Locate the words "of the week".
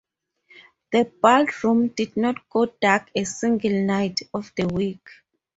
4.33-5.07